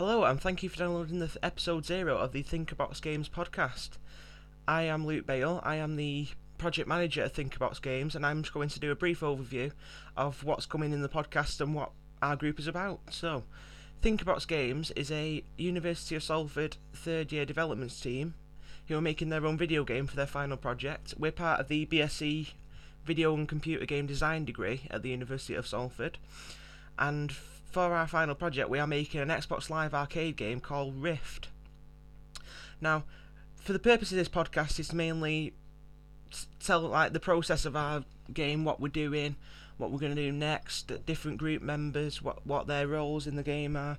[0.00, 3.98] Hello, and thank you for downloading the episode zero of the Thinkabox Games podcast.
[4.66, 5.60] I am Luke Bale.
[5.62, 8.96] I am the project manager at Thinkabox Games, and I'm just going to do a
[8.96, 9.72] brief overview
[10.16, 11.90] of what's coming in the podcast and what
[12.22, 13.00] our group is about.
[13.10, 13.44] So,
[14.02, 18.32] Thinkabox Games is a University of Salford third year development team
[18.88, 21.12] who are making their own video game for their final project.
[21.18, 22.52] We're part of the BSc
[23.04, 26.16] Video and Computer Game Design degree at the University of Salford,
[27.00, 31.48] and for our final project, we are making an Xbox Live arcade game called Rift.
[32.80, 33.04] Now,
[33.56, 35.54] for the purpose of this podcast, it's mainly
[36.60, 39.36] tell like the process of our game, what we're doing,
[39.78, 43.42] what we're going to do next, different group members, what what their roles in the
[43.42, 43.98] game are.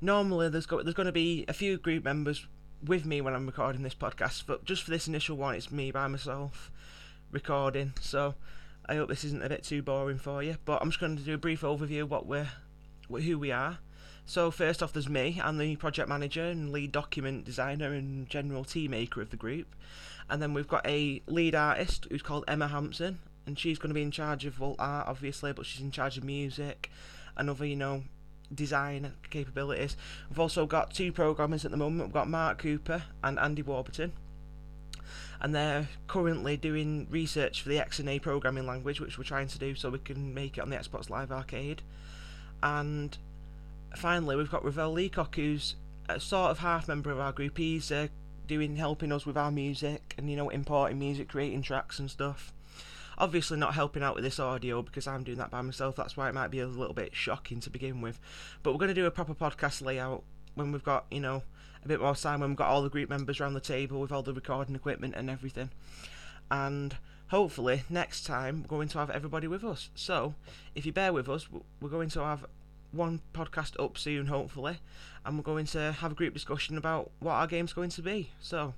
[0.00, 2.46] Normally, there's go- there's going to be a few group members
[2.84, 5.90] with me when I'm recording this podcast, but just for this initial one, it's me
[5.90, 6.70] by myself
[7.30, 7.92] recording.
[8.00, 8.34] So
[8.90, 10.56] I hope this isn't a bit too boring for you.
[10.64, 12.48] But I'm just going to do a brief overview of what we're
[13.08, 13.78] who we are.
[14.26, 15.40] So first off, there's me.
[15.42, 19.76] I'm the project manager and lead document designer and general team maker of the group.
[20.28, 23.94] And then we've got a lead artist who's called Emma Hampson, and she's going to
[23.94, 26.90] be in charge of well art, obviously, but she's in charge of music
[27.36, 28.02] and other, you know,
[28.52, 29.96] design capabilities.
[30.28, 32.08] We've also got two programmers at the moment.
[32.08, 34.12] We've got Mark Cooper and Andy Warburton.
[35.40, 39.74] And they're currently doing research for the XNA programming language, which we're trying to do
[39.74, 41.82] so we can make it on the Xbox Live Arcade.
[42.62, 43.16] And
[43.96, 45.76] finally, we've got Ravel Leacock, who's
[46.08, 47.56] a sort of half member of our group.
[47.58, 48.08] He's uh,
[48.46, 52.52] doing helping us with our music and you know importing music, creating tracks and stuff.
[53.16, 55.96] Obviously, not helping out with this audio because I'm doing that by myself.
[55.96, 58.18] That's why it might be a little bit shocking to begin with.
[58.62, 61.42] But we're going to do a proper podcast layout when we've got you know
[61.84, 64.12] a bit more time when we've got all the group members around the table with
[64.12, 65.70] all the recording equipment and everything.
[66.50, 66.96] And
[67.28, 69.88] hopefully next time we're going to have everybody with us.
[69.94, 70.34] So
[70.74, 71.48] if you bear with us,
[71.80, 72.44] we're going to have
[72.92, 74.78] one podcast up soon, hopefully,
[75.24, 78.30] and we're going to have a group discussion about what our game's going to be.
[78.40, 78.74] So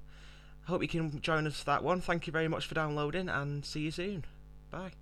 [0.66, 2.00] I hope you can join us for that one.
[2.00, 4.24] Thank you very much for downloading, and see you soon.
[4.70, 4.92] Bye.